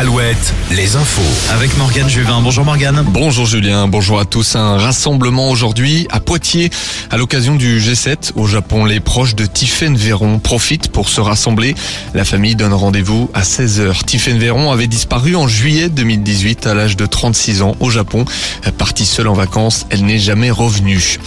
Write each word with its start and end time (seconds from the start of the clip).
Alouette, 0.00 0.54
les 0.70 0.96
infos. 0.96 1.52
Avec 1.52 1.76
Morgane 1.76 2.08
Juvin. 2.08 2.40
Bonjour 2.40 2.64
Morgane. 2.64 3.04
Bonjour 3.06 3.44
Julien, 3.44 3.86
bonjour 3.86 4.18
à 4.18 4.24
tous. 4.24 4.56
Un 4.56 4.78
rassemblement 4.78 5.50
aujourd'hui 5.50 6.06
à 6.08 6.20
Poitiers 6.20 6.70
à 7.10 7.18
l'occasion 7.18 7.54
du 7.54 7.78
G7 7.78 8.32
au 8.34 8.46
Japon. 8.46 8.86
Les 8.86 8.98
proches 8.98 9.34
de 9.34 9.44
Tiffaine 9.44 9.98
Véron 9.98 10.38
profitent 10.38 10.88
pour 10.88 11.10
se 11.10 11.20
rassembler. 11.20 11.74
La 12.14 12.24
famille 12.24 12.56
donne 12.56 12.72
rendez-vous 12.72 13.30
à 13.34 13.42
16h. 13.42 14.06
Tiffaine 14.06 14.38
Véron 14.38 14.72
avait 14.72 14.86
disparu 14.86 15.36
en 15.36 15.46
juillet 15.46 15.90
2018 15.90 16.66
à 16.66 16.72
l'âge 16.72 16.96
de 16.96 17.04
36 17.04 17.60
ans 17.60 17.76
au 17.80 17.90
Japon. 17.90 18.24
Partie 18.78 19.04
seule 19.04 19.28
en 19.28 19.34
vacances, 19.34 19.84
elle 19.90 20.06
n'est 20.06 20.18
jamais 20.18 20.50
revenue. 20.50 21.18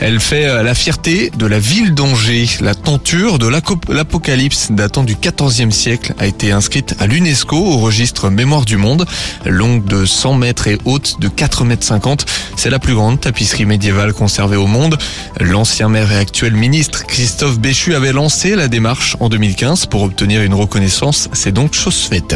Elle 0.00 0.20
fait 0.20 0.62
la 0.62 0.74
fierté 0.74 1.32
de 1.34 1.46
la 1.46 1.58
ville 1.58 1.94
d'Angers. 1.94 2.46
La 2.60 2.74
tenture 2.74 3.38
de 3.38 3.48
l'apocalypse 3.48 4.68
datant 4.70 5.02
du 5.02 5.14
14e 5.14 5.70
siècle 5.70 6.12
a 6.18 6.26
été 6.26 6.52
inscrite 6.52 6.94
à 7.00 7.06
l'UNESCO 7.06 7.56
au 7.56 7.78
registre 7.78 8.17
Mémoire 8.26 8.64
du 8.64 8.76
Monde. 8.76 9.06
Longue 9.46 9.84
de 9.84 10.04
100 10.04 10.34
mètres 10.34 10.66
et 10.66 10.78
haute 10.84 11.20
de 11.20 11.28
4 11.28 11.64
mètres 11.64 11.84
50. 11.84 12.26
C'est 12.56 12.70
la 12.70 12.78
plus 12.78 12.94
grande 12.94 13.20
tapisserie 13.20 13.64
médiévale 13.64 14.12
conservée 14.12 14.56
au 14.56 14.66
monde. 14.66 14.98
L'ancien 15.40 15.88
maire 15.88 16.10
et 16.10 16.16
actuel 16.16 16.54
ministre 16.54 17.06
Christophe 17.06 17.58
Béchu 17.58 17.94
avait 17.94 18.12
lancé 18.12 18.56
la 18.56 18.68
démarche 18.68 19.16
en 19.20 19.28
2015 19.28 19.86
pour 19.86 20.02
obtenir 20.02 20.42
une 20.42 20.54
reconnaissance. 20.54 21.28
C'est 21.32 21.52
donc 21.52 21.74
chose 21.74 22.08
faite. 22.10 22.34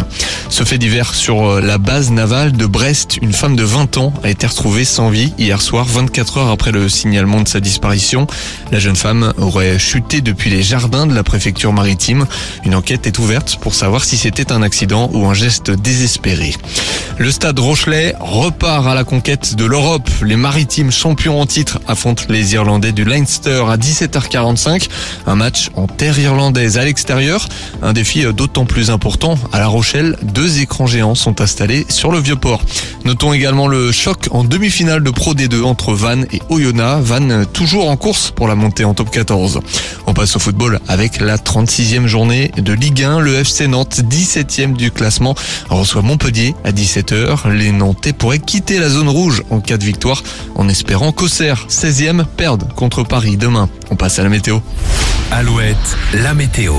Ce 0.48 0.62
fait 0.64 0.78
divers 0.78 1.14
sur 1.14 1.60
la 1.60 1.78
base 1.78 2.10
navale 2.10 2.52
de 2.52 2.66
Brest, 2.66 3.18
une 3.20 3.32
femme 3.32 3.56
de 3.56 3.64
20 3.64 3.96
ans 3.98 4.12
a 4.22 4.30
été 4.30 4.46
retrouvée 4.46 4.84
sans 4.84 5.10
vie 5.10 5.32
hier 5.38 5.60
soir, 5.60 5.86
24 5.86 6.38
heures 6.38 6.50
après 6.50 6.70
le 6.70 6.88
signalement 6.88 7.40
de 7.40 7.48
sa 7.48 7.60
disparition. 7.60 8.26
La 8.70 8.78
jeune 8.78 8.96
femme 8.96 9.32
aurait 9.38 9.78
chuté 9.78 10.20
depuis 10.20 10.50
les 10.50 10.62
jardins 10.62 11.06
de 11.06 11.14
la 11.14 11.24
préfecture 11.24 11.72
maritime. 11.72 12.26
Une 12.64 12.74
enquête 12.74 13.06
est 13.06 13.18
ouverte 13.18 13.58
pour 13.60 13.74
savoir 13.74 14.04
si 14.04 14.16
c'était 14.16 14.52
un 14.52 14.62
accident 14.62 15.10
ou 15.12 15.26
un 15.26 15.34
geste 15.34 15.71
désespéré. 15.76 16.54
Le 17.18 17.30
stade 17.30 17.58
Rochelet 17.58 18.14
repart 18.20 18.86
à 18.86 18.94
la 18.94 19.04
conquête 19.04 19.54
de 19.54 19.64
l'Europe. 19.64 20.08
Les 20.22 20.36
maritimes 20.36 20.90
champions 20.90 21.40
en 21.40 21.46
titre 21.46 21.78
affrontent 21.86 22.24
les 22.28 22.54
Irlandais 22.54 22.92
du 22.92 23.04
Leinster 23.04 23.64
à 23.68 23.76
17h45. 23.76 24.88
Un 25.26 25.34
match 25.34 25.70
en 25.74 25.86
terre 25.86 26.18
irlandaise 26.18 26.78
à 26.78 26.84
l'extérieur. 26.84 27.48
Un 27.82 27.92
défi 27.92 28.24
d'autant 28.32 28.64
plus 28.64 28.90
important. 28.90 29.38
À 29.52 29.58
La 29.58 29.68
Rochelle, 29.68 30.16
deux 30.22 30.60
écrans 30.60 30.86
géants 30.86 31.14
sont 31.14 31.40
installés 31.40 31.86
sur 31.88 32.10
le 32.10 32.18
vieux 32.18 32.36
port. 32.36 32.62
Notons 33.04 33.32
également 33.32 33.68
le 33.68 33.92
choc 33.92 34.28
en 34.30 34.44
demi-finale 34.44 35.02
de 35.02 35.10
Pro 35.10 35.34
D2 35.34 35.62
entre 35.64 35.92
Vannes 35.92 36.26
et 36.32 36.40
Oyonnax. 36.48 37.02
Vannes 37.04 37.46
toujours 37.52 37.90
en 37.90 37.96
course 37.96 38.30
pour 38.30 38.48
la 38.48 38.54
montée 38.54 38.84
en 38.84 38.94
top 38.94 39.10
14. 39.10 39.60
On 40.06 40.14
passe 40.14 40.36
au 40.36 40.38
football 40.38 40.80
avec 40.88 41.20
la 41.20 41.36
36e 41.36 42.06
journée 42.06 42.50
de 42.56 42.72
Ligue 42.72 43.02
1. 43.02 43.20
Le 43.20 43.34
FC 43.34 43.66
Nantes, 43.66 44.00
17e 44.08 44.74
du 44.74 44.90
classement, 44.90 45.34
reçoit 45.68 46.02
Montpellier 46.02 46.54
à 46.64 46.72
17h. 46.72 47.50
Les 47.50 47.72
Nantais 47.72 48.12
pourraient 48.12 48.38
quitter 48.38 48.78
la 48.78 48.88
zone 48.88 49.08
rouge 49.08 49.42
en 49.50 49.60
cas 49.60 49.76
de 49.76 49.84
victoire 49.84 50.22
en 50.54 50.68
espérant 50.68 51.12
qu'Auxerre, 51.12 51.66
16e, 51.68 52.24
perde 52.24 52.72
contre 52.74 53.02
Paris 53.02 53.36
demain. 53.36 53.68
On 53.90 53.96
passe 53.96 54.18
à 54.18 54.22
la 54.22 54.28
météo. 54.28 54.58
Alouette, 55.30 55.76
la 56.14 56.34
météo. 56.34 56.74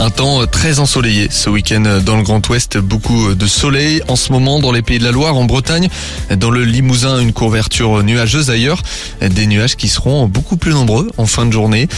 Un 0.00 0.10
temps 0.10 0.44
très 0.46 0.80
ensoleillé 0.80 1.28
ce 1.30 1.48
week-end 1.48 2.00
dans 2.04 2.16
le 2.16 2.24
Grand 2.24 2.46
Ouest, 2.48 2.78
beaucoup 2.78 3.34
de 3.34 3.46
soleil 3.46 4.02
en 4.08 4.16
ce 4.16 4.32
moment 4.32 4.58
dans 4.58 4.72
les 4.72 4.82
pays 4.82 4.98
de 4.98 5.04
la 5.04 5.12
Loire, 5.12 5.36
en 5.36 5.44
Bretagne, 5.44 5.88
dans 6.36 6.50
le 6.50 6.64
Limousin, 6.64 7.20
une 7.20 7.32
couverture 7.32 8.02
nuageuse 8.02 8.50
ailleurs, 8.50 8.82
des 9.20 9.46
nuages 9.46 9.76
qui 9.76 9.88
seront 9.88 10.26
beaucoup 10.26 10.56
plus 10.56 10.72
nombreux 10.72 11.10
en 11.16 11.26
fin 11.26 11.46
de 11.46 11.52
journée. 11.52 11.88